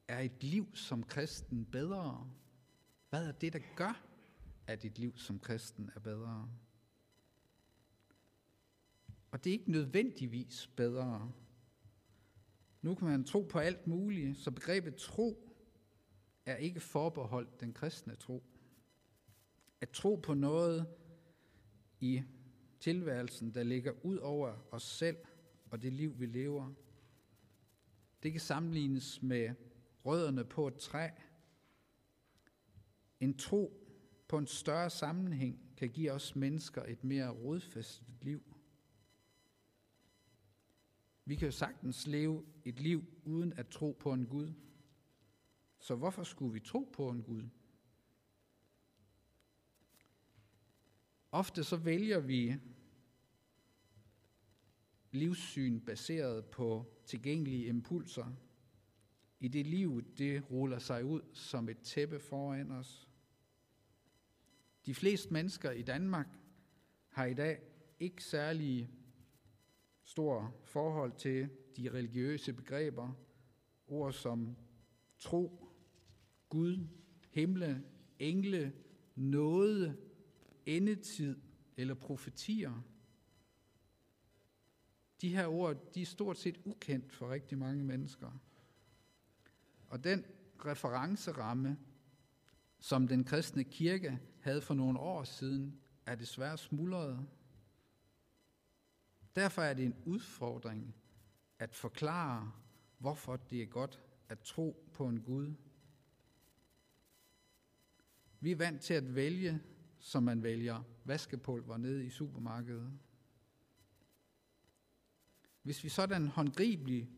Er 0.08 0.20
et 0.20 0.44
liv 0.44 0.75
som 0.75 1.03
kristen 1.03 1.65
bedre? 1.65 2.29
Hvad 3.10 3.28
er 3.28 3.32
det, 3.32 3.54
der 3.54 3.60
gør, 3.76 4.04
at 4.68 4.84
dit 4.84 5.00
liv 5.00 5.18
som 5.18 5.40
kristen 5.40 5.92
er 5.96 6.00
bedre? 6.00 6.50
Og 9.32 9.44
det 9.44 9.50
er 9.50 9.54
ikke 9.54 9.72
nødvendigvis 9.72 10.68
bedre. 10.76 11.32
Nu 12.82 12.96
kan 12.96 13.08
man 13.08 13.24
tro 13.24 13.42
på 13.42 13.60
alt 13.60 13.88
muligt, 13.88 14.38
så 14.38 14.52
begrebet 14.52 14.96
tro 14.96 15.56
er 16.46 16.56
ikke 16.56 16.80
forbeholdt 16.80 17.60
den 17.60 17.74
kristne 17.74 18.16
tro. 18.16 18.44
At 19.82 19.90
tro 19.90 20.16
på 20.16 20.34
noget 20.34 20.88
i 22.00 22.24
tilværelsen, 22.80 23.54
der 23.54 23.64
ligger 23.64 23.94
ud 24.04 24.18
over 24.18 24.56
os 24.72 24.84
selv 24.84 25.18
og 25.72 25.82
det 25.82 25.94
liv, 25.94 26.20
vi 26.20 26.26
lever, 26.26 26.74
det 28.24 28.32
kan 28.32 28.42
sammenlignes 28.42 29.22
med 29.22 29.56
rødderne 30.06 30.44
på 30.44 30.68
et 30.68 30.78
træ. 30.78 31.10
En 33.20 33.38
tro 33.38 33.88
på 34.28 34.38
en 34.38 34.48
større 34.48 34.90
sammenhæng 34.90 35.60
kan 35.78 35.90
give 35.90 36.12
os 36.12 36.36
mennesker 36.36 36.84
et 36.84 37.04
mere 37.04 37.30
rodfæstet 37.30 38.08
liv. 38.22 38.44
Vi 41.26 41.36
kan 41.36 41.46
jo 41.46 41.52
sagtens 41.52 42.08
leve 42.08 42.46
et 42.66 42.80
liv 42.80 43.04
uden 43.26 43.54
at 43.54 43.68
tro 43.68 43.98
på 44.00 44.14
en 44.14 44.26
Gud. 44.26 44.54
Så 45.80 45.96
hvorfor 45.96 46.24
skulle 46.24 46.54
vi 46.54 46.60
tro 46.60 46.90
på 46.94 47.10
en 47.10 47.24
Gud? 47.24 47.44
Ofte 51.32 51.64
så 51.64 51.78
vælger 51.78 52.20
vi 52.20 52.56
livssyn 55.12 55.80
baseret 55.80 56.46
på 56.46 56.86
tilgængelige 57.06 57.66
impulser. 57.66 58.34
I 59.40 59.48
det 59.48 59.68
liv, 59.68 60.02
det 60.18 60.52
ruller 60.52 60.80
sig 60.80 61.06
ud 61.06 61.22
som 61.34 61.70
et 61.70 61.80
tæppe 61.80 62.20
foran 62.20 62.72
os. 62.72 63.07
De 64.88 64.96
fleste 64.96 65.34
mennesker 65.34 65.72
i 65.72 65.82
Danmark 65.82 66.27
har 67.10 67.25
i 67.25 67.34
dag 67.34 67.62
ikke 68.00 68.24
særlig 68.24 68.89
stor 70.03 70.56
forhold 70.63 71.12
til 71.17 71.50
de 71.77 71.89
religiøse 71.89 72.53
begreber, 72.53 73.13
ord 73.88 74.13
som 74.13 74.58
tro, 75.20 75.74
Gud, 76.50 76.88
himle, 77.29 77.84
engle, 78.20 78.74
nåde, 79.15 79.98
endetid 80.65 81.38
eller 81.77 81.94
profetier. 81.94 82.84
De 85.22 85.29
her 85.29 85.48
ord, 85.48 85.94
de 85.94 86.01
er 86.01 86.06
stort 86.06 86.38
set 86.38 86.62
ukendt 86.65 87.13
for 87.13 87.32
rigtig 87.32 87.58
mange 87.58 87.84
mennesker. 87.84 88.32
Og 89.88 90.03
den 90.03 90.25
referenceramme, 90.65 91.77
som 92.79 93.08
den 93.08 93.24
kristne 93.24 93.63
kirke 93.63 94.20
havde 94.48 94.62
for 94.62 94.74
nogle 94.74 95.00
år 95.00 95.24
siden, 95.24 95.80
er 96.06 96.16
desværre 96.16 96.58
smuldret. 96.58 97.27
Derfor 99.36 99.62
er 99.62 99.74
det 99.74 99.86
en 99.86 99.96
udfordring 100.06 100.96
at 101.60 101.75
forklare, 101.75 102.51
hvorfor 102.98 103.36
det 103.36 103.62
er 103.62 103.66
godt 103.66 104.01
at 104.30 104.39
tro 104.39 104.89
på 104.94 105.08
en 105.08 105.22
Gud. 105.22 105.54
Vi 108.39 108.51
er 108.51 108.56
vant 108.56 108.82
til 108.82 108.94
at 108.94 109.16
vælge, 109.16 109.62
som 110.00 110.24
man 110.24 110.44
vælger 110.44 110.84
vaskepulver 111.04 111.77
nede 111.77 112.06
i 112.06 112.10
supermarkedet. 112.10 113.00
Hvis 115.63 115.84
vi 115.84 115.89
sådan 115.89 116.27
håndgribeligt 116.27 117.10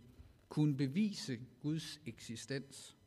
kunne 0.49 0.77
bevise 0.77 1.39
Guds 1.61 1.99
eksistens, 2.05 2.97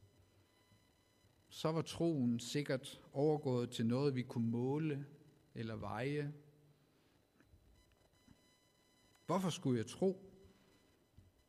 så 1.55 1.73
var 1.73 1.83
troen 1.83 2.41
sikkert 2.41 3.01
overgået 3.13 3.71
til 3.71 3.87
noget, 3.87 4.15
vi 4.15 4.23
kunne 4.23 4.51
måle 4.51 5.07
eller 5.55 5.77
veje. 5.77 6.33
Hvorfor 9.27 9.51
skulle 9.51 9.79
jeg 9.79 9.87
tro? 9.87 10.33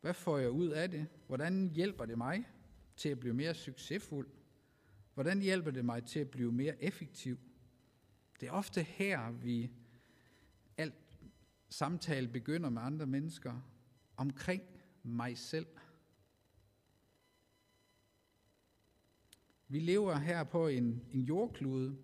Hvad 0.02 0.14
får 0.14 0.38
jeg 0.38 0.52
ud 0.52 0.70
af 0.70 0.92
det? 0.92 1.08
Hvordan 1.28 1.70
hjælper 1.70 2.06
det 2.06 2.18
mig 2.18 2.50
til 2.96 3.10
at 3.10 3.20
blive 3.20 3.34
mere 3.34 3.54
succesfuld? 3.54 4.28
Hvordan 5.14 5.42
hjælper 5.42 5.72
det 5.72 5.86
mig 5.86 6.06
til 6.06 6.20
at 6.20 6.30
blive 6.30 6.52
mere 6.52 6.84
effektiv? 6.84 7.40
Det 8.40 8.48
er 8.48 8.52
ofte 8.52 8.84
her, 8.84 9.32
vi 9.32 9.72
alt 10.78 11.18
samtale 11.70 12.28
begynder 12.28 12.70
med 12.70 12.82
andre 12.82 13.06
mennesker 13.06 13.62
omkring 14.18 14.64
mig 15.04 15.38
selv. 15.38 15.68
Vi 19.74 19.80
lever 19.80 20.16
her 20.16 20.44
på 20.44 20.68
en, 20.68 21.04
en 21.12 21.22
jordklode, 21.22 21.98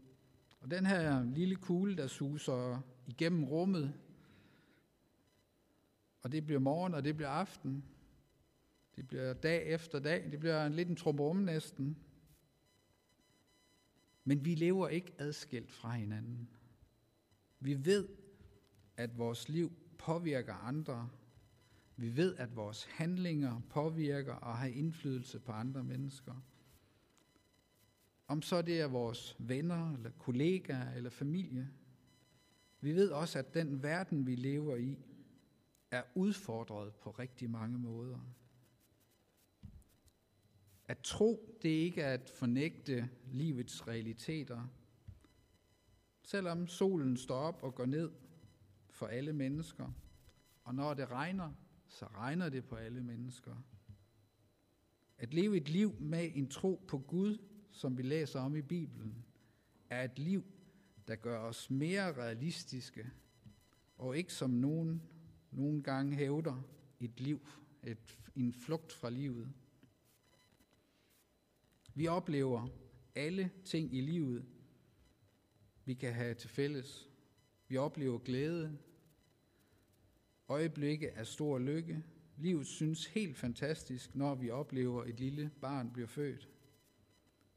og 0.60 0.72
den 0.72 0.86
her 0.86 1.24
lille 1.24 1.56
kugle, 1.56 1.98
der 1.98 2.08
suser 2.08 2.82
igennem 3.08 3.44
rummet, 3.44 3.94
og 6.22 6.32
det 6.32 6.46
bliver 6.46 6.60
morgen, 6.60 6.94
og 6.94 7.04
det 7.04 7.16
bliver 7.16 7.30
aften, 7.30 7.84
det 8.96 9.08
bliver 9.08 9.34
dag 9.34 9.68
efter 9.68 10.00
dag, 10.00 10.32
det 10.32 10.40
bliver 10.40 10.66
en 10.66 10.74
lidt 10.74 10.90
en 10.90 10.96
trombom 10.96 11.36
næsten. 11.36 11.98
Men 14.24 14.46
vi 14.46 14.56
lever 14.56 14.88
ikke 14.88 15.14
adskilt 15.18 15.72
fra 15.72 15.92
hinanden. 15.92 16.50
Vi 17.60 17.86
ved, 17.86 18.08
at 18.98 19.18
vores 19.18 19.50
liv 19.50 19.72
påvirker 19.98 20.54
andre. 20.54 21.10
Vi 21.96 22.18
ved, 22.18 22.36
at 22.36 22.56
vores 22.56 22.84
handlinger 22.84 23.62
påvirker 23.70 24.34
og 24.34 24.58
har 24.58 24.68
indflydelse 24.68 25.40
på 25.40 25.52
andre 25.52 25.84
mennesker. 25.84 26.44
Om 28.30 28.42
så 28.42 28.62
det 28.62 28.82
er 28.82 28.88
vores 28.88 29.36
venner, 29.40 29.94
eller 29.94 30.12
kollegaer, 30.20 30.94
eller 30.94 31.10
familie. 31.10 31.70
Vi 32.82 32.94
ved 32.94 33.12
også, 33.12 33.40
at 33.40 33.54
den 33.54 33.84
verden, 33.84 34.28
vi 34.28 34.36
lever 34.36 34.76
i, 34.76 34.98
er 35.92 36.04
udfordret 36.16 36.94
på 36.96 37.12
rigtig 37.12 37.50
mange 37.50 37.78
måder. 37.78 38.20
At 40.88 41.00
tro, 41.04 41.58
det 41.62 41.78
er 41.78 41.82
ikke 41.82 42.06
at 42.06 42.30
fornægte 42.30 43.10
livets 43.32 43.88
realiteter. 43.88 44.68
Selvom 46.24 46.68
solen 46.68 47.18
står 47.18 47.36
op 47.36 47.64
og 47.64 47.76
går 47.76 47.86
ned 47.86 48.12
for 48.90 49.08
alle 49.08 49.34
mennesker, 49.34 49.92
og 50.64 50.76
når 50.76 50.94
det 50.94 51.12
regner, 51.12 51.54
så 51.88 52.06
regner 52.06 52.50
det 52.50 52.66
på 52.66 52.76
alle 52.76 53.04
mennesker. 53.04 53.56
At 55.18 55.34
leve 55.34 55.58
et 55.58 55.70
liv 55.70 55.96
med 56.00 56.32
en 56.34 56.48
tro 56.48 56.86
på 56.88 56.98
Gud, 56.98 57.38
som 57.72 57.98
vi 57.98 58.04
læser 58.04 58.40
om 58.40 58.56
i 58.56 58.62
Bibelen, 58.62 59.26
er 59.90 60.04
et 60.04 60.20
liv, 60.20 60.44
der 61.08 61.16
gør 61.16 61.40
os 61.40 61.70
mere 61.70 62.14
realistiske, 62.14 63.12
og 63.98 64.18
ikke 64.18 64.34
som 64.34 64.50
nogen 64.50 65.02
nogle 65.52 65.84
gange 65.84 66.16
hævder 66.16 66.62
et 67.00 67.20
liv, 67.20 67.48
et, 67.84 68.20
en 68.36 68.54
flugt 68.54 68.94
fra 68.94 69.10
livet. 69.10 69.50
Vi 71.94 72.08
oplever 72.08 72.68
alle 73.16 73.52
ting 73.66 73.96
i 73.96 74.02
livet, 74.02 74.46
vi 75.86 75.94
kan 75.94 76.14
have 76.14 76.34
til 76.34 76.50
fælles. 76.50 77.10
Vi 77.68 77.78
oplever 77.78 78.20
glæde, 78.20 78.78
øjeblikke 80.50 81.12
af 81.18 81.28
stor 81.28 81.60
lykke. 81.60 82.04
Livet 82.38 82.68
synes 82.68 83.06
helt 83.06 83.38
fantastisk, 83.38 84.16
når 84.16 84.36
vi 84.36 84.50
oplever 84.50 85.04
et 85.04 85.20
lille 85.20 85.52
barn 85.62 85.92
bliver 85.94 86.08
født. 86.08 86.50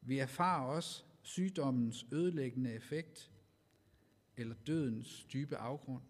Vi 0.04 0.18
erfarer 0.18 0.66
også 0.66 1.04
sygdommens 1.22 2.06
ødelæggende 2.12 2.72
effekt 2.72 3.32
eller 4.36 4.54
dødens 4.66 5.24
dybe 5.24 5.56
afgrund. 5.56 6.02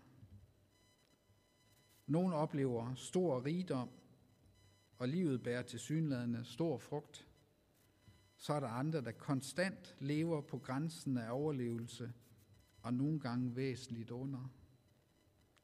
Nogle 2.07 2.35
oplever 2.35 2.95
stor 2.95 3.45
rigdom, 3.45 3.91
og 4.99 5.09
livet 5.09 5.43
bærer 5.43 5.63
til 5.63 5.81
synlædende 5.81 6.45
stor 6.45 6.79
frugt. 6.79 7.29
Så 8.37 8.53
er 8.53 8.61
der 8.61 8.69
andre, 8.69 9.01
der 9.01 9.13
konstant 9.13 9.97
lever 10.01 10.41
på 10.41 10.59
grænsen 10.59 11.19
af 11.19 11.31
overlevelse, 11.31 12.13
og 12.83 12.95
nogle 12.95 13.21
gange 13.21 13.57
væsentligt 13.57 14.11
under. 14.11 14.53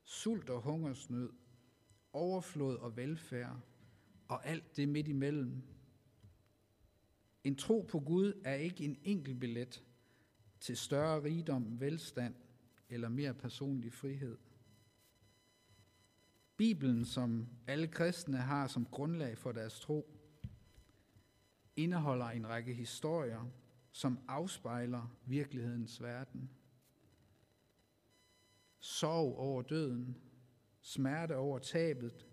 Sult 0.04 0.50
og 0.50 0.62
hungersnød, 0.62 1.32
overflod 2.12 2.76
og 2.76 2.97
velfærd, 2.97 3.61
og 4.28 4.47
alt 4.47 4.76
det 4.76 4.88
midt 4.88 5.08
imellem. 5.08 5.62
En 7.45 7.57
tro 7.57 7.87
på 7.88 8.00
Gud 8.00 8.40
er 8.45 8.54
ikke 8.54 8.85
en 8.85 8.99
enkelt 9.02 9.40
billet 9.40 9.85
til 10.61 10.76
større 10.76 11.23
rigdom, 11.23 11.80
velstand 11.80 12.35
eller 12.88 13.09
mere 13.09 13.35
personlig 13.35 13.92
frihed. 13.92 14.38
Bibelen, 16.57 17.04
som 17.04 17.49
alle 17.66 17.87
kristne 17.87 18.37
har 18.37 18.66
som 18.66 18.85
grundlag 18.85 19.38
for 19.38 19.52
deres 19.52 19.80
tro, 19.80 20.14
indeholder 21.76 22.26
en 22.26 22.49
række 22.49 22.75
historier, 22.75 23.50
som 23.92 24.18
afspejler 24.28 25.16
virkelighedens 25.26 26.02
verden. 26.02 26.50
Sorg 28.78 29.37
over 29.37 29.62
døden, 29.62 30.16
smerte 30.80 31.37
over 31.37 31.59
tabet, 31.59 32.26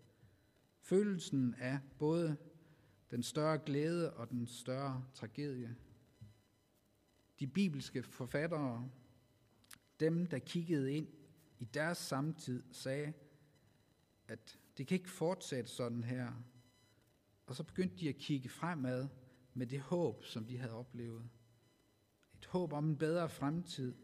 følelsen 0.79 1.55
af 1.57 1.79
både 1.99 2.37
den 3.11 3.23
større 3.23 3.57
glæde 3.57 4.13
og 4.13 4.29
den 4.29 4.47
større 4.47 5.05
tragedie. 5.13 5.75
De 7.39 7.47
bibelske 7.47 8.03
forfattere, 8.03 8.89
dem 9.99 10.27
der 10.27 10.39
kiggede 10.39 10.93
ind 10.93 11.07
i 11.59 11.65
deres 11.65 11.97
samtid, 11.97 12.63
sagde, 12.71 13.13
at 14.27 14.59
det 14.77 14.87
kan 14.87 14.95
ikke 14.95 15.09
fortsætte 15.09 15.69
sådan 15.69 16.03
her. 16.03 16.31
Og 17.45 17.55
så 17.55 17.63
begyndte 17.63 17.95
de 17.95 18.09
at 18.09 18.17
kigge 18.17 18.49
fremad 18.49 19.07
med 19.53 19.67
det 19.67 19.79
håb, 19.79 20.23
som 20.23 20.45
de 20.45 20.57
havde 20.57 20.73
oplevet. 20.73 21.29
Et 22.33 22.45
håb 22.45 22.73
om 22.73 22.89
en 22.89 22.97
bedre 22.97 23.29
fremtid, 23.29 23.95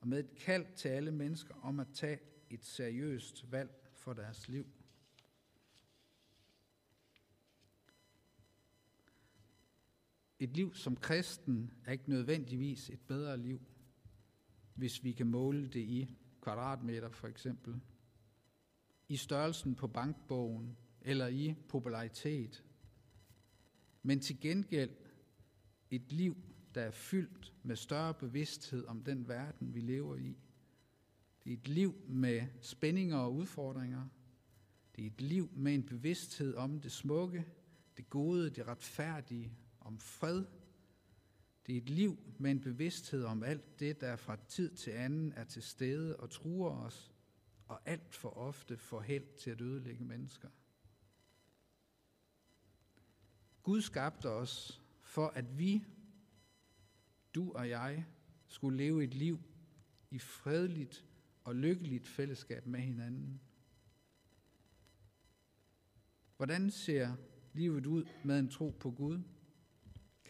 og 0.00 0.08
med 0.08 0.18
et 0.18 0.34
kald 0.34 0.66
til 0.76 0.88
alle 0.88 1.10
mennesker 1.10 1.54
om 1.62 1.80
at 1.80 1.86
tage 1.94 2.18
et 2.50 2.64
seriøst 2.64 3.52
valg 3.52 3.90
for 3.92 4.12
deres 4.12 4.48
liv. 4.48 4.66
Et 10.42 10.56
liv 10.56 10.74
som 10.74 10.96
kristen 10.96 11.70
er 11.84 11.92
ikke 11.92 12.10
nødvendigvis 12.10 12.90
et 12.90 13.00
bedre 13.00 13.36
liv, 13.36 13.60
hvis 14.74 15.04
vi 15.04 15.12
kan 15.12 15.26
måle 15.26 15.68
det 15.68 15.80
i 15.80 16.16
kvadratmeter 16.40 17.10
for 17.10 17.28
eksempel– 17.28 17.80
i 19.08 19.16
størrelsen 19.16 19.74
på 19.74 19.86
bankbogen 19.86 20.76
eller 21.00 21.26
i 21.26 21.54
popularitet, 21.68 22.64
men 24.02 24.20
til 24.20 24.40
gengæld 24.40 24.90
et 25.90 26.12
liv, 26.12 26.36
der 26.74 26.80
er 26.80 26.90
fyldt 26.90 27.52
med 27.62 27.76
større 27.76 28.14
bevidsthed 28.14 28.86
om 28.86 29.02
den 29.02 29.28
verden, 29.28 29.74
vi 29.74 29.80
lever 29.80 30.16
i. 30.16 30.36
Det 31.44 31.52
er 31.52 31.56
et 31.56 31.68
liv 31.68 31.94
med 32.08 32.42
spændinger 32.60 33.16
og 33.16 33.34
udfordringer. 33.34 34.08
Det 34.96 35.02
er 35.02 35.06
et 35.06 35.20
liv 35.20 35.50
med 35.52 35.74
en 35.74 35.86
bevidsthed 35.86 36.54
om 36.54 36.80
det 36.80 36.92
smukke, 36.92 37.46
det 37.96 38.10
gode, 38.10 38.50
det 38.50 38.66
retfærdige, 38.66 39.52
om 39.84 39.98
fred. 39.98 40.44
Det 41.66 41.72
er 41.72 41.80
et 41.80 41.90
liv 41.90 42.18
med 42.38 42.50
en 42.50 42.60
bevidsthed 42.60 43.24
om 43.24 43.42
alt 43.42 43.80
det, 43.80 44.00
der 44.00 44.16
fra 44.16 44.36
tid 44.48 44.76
til 44.76 44.90
anden 44.90 45.32
er 45.32 45.44
til 45.44 45.62
stede 45.62 46.16
og 46.16 46.30
truer 46.30 46.70
os 46.70 47.12
og 47.66 47.80
alt 47.84 48.14
for 48.14 48.28
ofte 48.28 48.76
får 48.76 49.00
held 49.00 49.38
til 49.38 49.50
at 49.50 49.60
ødelægge 49.60 50.04
mennesker. 50.04 50.48
Gud 53.62 53.80
skabte 53.80 54.30
os 54.30 54.82
for, 55.02 55.28
at 55.28 55.58
vi, 55.58 55.84
du 57.34 57.52
og 57.52 57.68
jeg, 57.68 58.06
skulle 58.46 58.76
leve 58.76 59.04
et 59.04 59.14
liv 59.14 59.40
i 60.10 60.18
fredeligt 60.18 61.06
og 61.44 61.56
lykkeligt 61.56 62.06
fællesskab 62.06 62.66
med 62.66 62.80
hinanden. 62.80 63.40
Hvordan 66.36 66.70
ser 66.70 67.16
livet 67.52 67.86
ud 67.86 68.04
med 68.24 68.38
en 68.38 68.48
tro 68.48 68.70
på 68.70 68.90
Gud? 68.90 69.22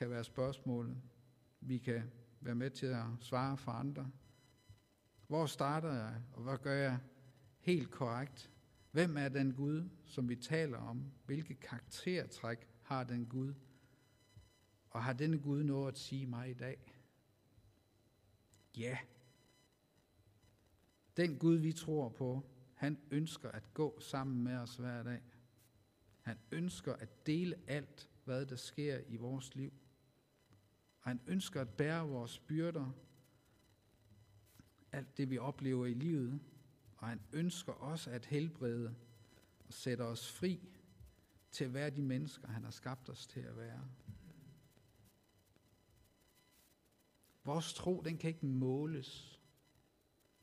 Kan 0.03 0.11
være 0.11 0.25
spørgsmålet. 0.25 0.97
Vi 1.61 1.79
kan 1.79 2.03
være 2.41 2.55
med 2.55 2.71
til 2.71 2.87
at 2.87 3.05
svare 3.21 3.59
for 3.59 3.73
andre. 3.73 4.11
Hvor 5.27 5.47
starter 5.47 5.93
jeg, 5.93 6.23
og 6.33 6.43
hvad 6.43 6.59
gør 6.59 6.73
jeg 6.75 6.99
helt 7.59 7.91
korrekt. 7.91 8.51
Hvem 8.91 9.17
er 9.17 9.29
den 9.29 9.55
Gud, 9.55 9.89
som 10.05 10.29
vi 10.29 10.37
taler 10.37 10.79
om? 10.79 11.13
Hvilke 11.27 11.55
karaktertræk 11.55 12.69
har 12.83 13.05
den 13.05 13.27
Gud? 13.27 13.55
Og 14.91 15.05
har 15.05 15.13
denne 15.13 15.39
Gud 15.39 15.63
noget 15.63 15.89
at 15.89 15.99
sige 15.99 16.27
mig 16.27 16.51
i 16.51 16.55
dag? 16.55 16.99
Ja. 18.77 18.99
Den 21.17 21.39
Gud, 21.39 21.57
vi 21.57 21.73
tror 21.73 22.09
på, 22.09 22.51
han 22.75 22.99
ønsker 23.11 23.51
at 23.51 23.75
gå 23.75 24.01
sammen 24.01 24.45
med 24.45 24.57
os 24.57 24.77
hver 24.77 25.03
dag. 25.03 25.23
Han 26.21 26.39
ønsker 26.53 26.93
at 26.93 27.27
dele 27.27 27.57
alt, 27.67 28.11
hvad 28.25 28.47
der 28.47 28.57
sker 28.57 29.01
i 29.09 29.17
vores 29.17 29.55
liv. 29.55 29.73
Han 31.03 31.21
ønsker 31.27 31.61
at 31.61 31.69
bære 31.69 32.09
vores 32.09 32.39
byrder, 32.39 32.91
alt 34.93 35.17
det 35.17 35.31
vi 35.31 35.39
oplever 35.39 35.87
i 35.87 35.95
livet, 35.95 36.41
og 36.97 37.09
han 37.09 37.21
ønsker 37.33 37.73
også 37.73 38.11
at 38.11 38.27
helbrede 38.27 38.95
og 39.67 39.73
sætte 39.75 40.03
os 40.03 40.33
fri 40.33 40.61
til 41.51 41.65
at 41.65 41.75
være 41.75 41.91
de 41.91 42.03
mennesker, 42.03 42.49
han 42.49 42.65
har 42.65 42.71
skabt 42.71 43.09
os 43.09 43.27
til 43.27 43.41
at 43.41 43.57
være. 43.57 43.89
Vores 47.45 47.75
tro, 47.75 48.03
den 48.05 48.19
kan 48.19 48.29
ikke 48.29 48.47
måles, 48.47 49.41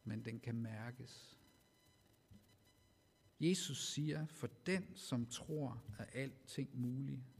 men 0.04 0.26
den 0.26 0.40
kan 0.40 0.56
mærkes. 0.56 1.38
Jesus 3.40 3.88
siger, 3.94 4.26
for 4.26 4.48
den, 4.66 4.96
som 4.96 5.26
tror, 5.26 5.84
er 5.98 6.06
alting 6.06 6.80
muligt. 6.80 7.39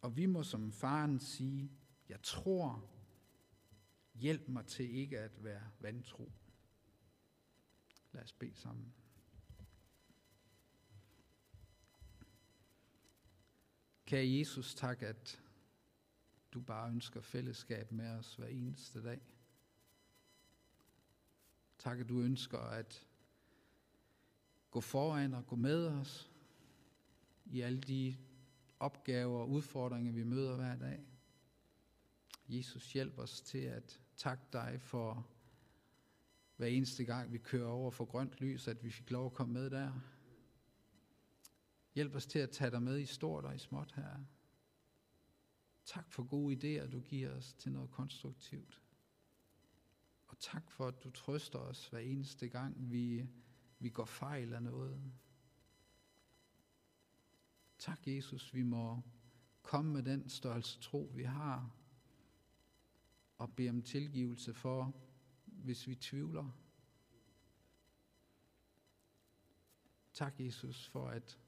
Og 0.00 0.16
vi 0.16 0.26
må 0.26 0.42
som 0.42 0.72
faren 0.72 1.20
sige, 1.20 1.70
jeg 2.08 2.22
tror, 2.22 2.90
hjælp 4.14 4.48
mig 4.48 4.66
til 4.66 4.94
ikke 4.94 5.18
at 5.18 5.44
være 5.44 5.70
vantro. 5.80 6.32
Lad 8.12 8.22
os 8.22 8.32
bede 8.32 8.54
sammen. 8.54 8.94
Kære 14.06 14.38
Jesus, 14.38 14.74
tak, 14.74 15.02
at 15.02 15.42
du 16.52 16.60
bare 16.60 16.90
ønsker 16.90 17.20
fællesskab 17.20 17.92
med 17.92 18.10
os 18.10 18.34
hver 18.34 18.46
eneste 18.46 19.02
dag. 19.02 19.20
Tak, 21.78 21.98
at 21.98 22.08
du 22.08 22.20
ønsker 22.20 22.58
at 22.58 23.06
gå 24.70 24.80
foran 24.80 25.34
og 25.34 25.46
gå 25.46 25.56
med 25.56 25.86
os 25.86 26.30
i 27.44 27.60
alle 27.60 27.80
de 27.80 28.16
opgaver 28.80 29.40
og 29.40 29.50
udfordringer, 29.50 30.12
vi 30.12 30.24
møder 30.24 30.56
hver 30.56 30.76
dag. 30.76 31.06
Jesus, 32.48 32.92
hjælp 32.92 33.18
os 33.18 33.40
til 33.40 33.58
at 33.58 34.00
takke 34.16 34.44
dig 34.52 34.80
for 34.80 35.26
hver 36.56 36.66
eneste 36.66 37.04
gang 37.04 37.32
vi 37.32 37.38
kører 37.38 37.68
over 37.68 37.90
for 37.90 38.04
grønt 38.04 38.40
lys, 38.40 38.68
at 38.68 38.84
vi 38.84 38.90
fik 38.90 39.10
lov 39.10 39.26
at 39.26 39.32
komme 39.32 39.54
med 39.54 39.70
der. 39.70 39.92
Hjælp 41.94 42.14
os 42.14 42.26
til 42.26 42.38
at 42.38 42.50
tage 42.50 42.70
dig 42.70 42.82
med 42.82 42.98
i 42.98 43.06
stort 43.06 43.44
og 43.44 43.54
i 43.54 43.58
småt 43.58 43.92
her. 43.92 44.24
Tak 45.84 46.12
for 46.12 46.22
gode 46.22 46.54
idéer, 46.54 46.90
du 46.90 47.00
giver 47.00 47.30
os 47.30 47.52
til 47.52 47.72
noget 47.72 47.90
konstruktivt. 47.90 48.82
Og 50.26 50.38
tak 50.38 50.70
for, 50.70 50.86
at 50.86 51.04
du 51.04 51.10
trøster 51.10 51.58
os 51.58 51.88
hver 51.88 51.98
eneste 51.98 52.48
gang, 52.48 52.90
vi, 52.90 53.28
vi 53.78 53.88
går 53.88 54.04
fejl 54.04 54.52
af 54.52 54.62
noget. 54.62 55.12
Tak, 57.78 58.06
Jesus, 58.06 58.54
vi 58.54 58.62
må 58.62 59.02
komme 59.62 59.92
med 59.92 60.02
den 60.02 60.28
størrelse 60.28 60.80
tro, 60.80 61.12
vi 61.14 61.22
har, 61.22 61.70
og 63.38 63.56
bede 63.56 63.70
om 63.70 63.82
tilgivelse 63.82 64.54
for, 64.54 64.94
hvis 65.46 65.86
vi 65.86 65.94
tvivler. 65.94 66.50
Tak, 70.12 70.40
Jesus, 70.40 70.88
for 70.88 71.08
at 71.08 71.40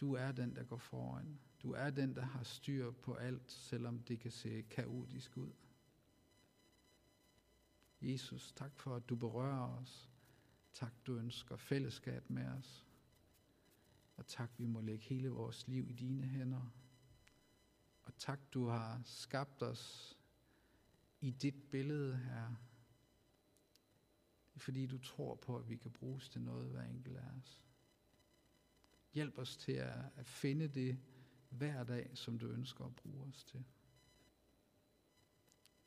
du 0.00 0.14
er 0.14 0.32
den, 0.32 0.56
der 0.56 0.64
går 0.64 0.78
foran. 0.78 1.40
Du 1.62 1.72
er 1.72 1.90
den, 1.90 2.14
der 2.14 2.22
har 2.22 2.42
styr 2.42 2.90
på 2.90 3.14
alt, 3.14 3.52
selvom 3.52 3.98
det 3.98 4.20
kan 4.20 4.30
se 4.30 4.62
kaotisk 4.62 5.36
ud. 5.36 5.52
Jesus, 8.00 8.52
tak 8.52 8.78
for, 8.78 8.96
at 8.96 9.08
du 9.08 9.16
berører 9.16 9.68
os 9.68 10.10
Tak, 10.72 10.92
du 11.06 11.16
ønsker 11.16 11.56
fællesskab 11.56 12.30
med 12.30 12.46
os. 12.46 12.86
Tak, 14.30 14.50
vi 14.58 14.66
må 14.66 14.80
lægge 14.80 15.04
hele 15.04 15.28
vores 15.28 15.68
liv 15.68 15.90
i 15.90 15.92
dine 15.92 16.26
hænder. 16.26 16.70
Og 18.02 18.12
tak, 18.18 18.40
du 18.54 18.66
har 18.66 19.02
skabt 19.04 19.62
os 19.62 20.16
i 21.20 21.30
dit 21.30 21.54
billede 21.70 22.16
her. 22.16 22.54
Fordi 24.56 24.86
du 24.86 24.98
tror 24.98 25.34
på, 25.34 25.56
at 25.56 25.68
vi 25.68 25.76
kan 25.76 25.90
bruges 25.90 26.28
til 26.28 26.40
noget, 26.40 26.70
hver 26.70 26.82
enkelt 26.82 27.16
af 27.16 27.30
os. 27.38 27.62
Hjælp 29.12 29.38
os 29.38 29.56
til 29.56 29.72
at, 29.72 30.04
at 30.16 30.26
finde 30.26 30.68
det 30.68 30.98
hver 31.48 31.84
dag, 31.84 32.10
som 32.14 32.38
du 32.38 32.46
ønsker 32.46 32.84
at 32.84 32.96
bruge 32.96 33.26
os 33.26 33.44
til. 33.44 33.64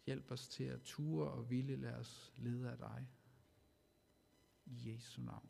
Hjælp 0.06 0.32
os 0.32 0.48
til 0.48 0.64
at 0.64 0.82
ture 0.82 1.32
og 1.32 1.50
ville 1.50 1.76
lade 1.76 1.96
os 1.96 2.34
lede 2.38 2.72
af 2.72 2.78
dig. 2.78 3.08
I 4.66 4.94
Jesu 4.94 5.22
navn. 5.22 5.50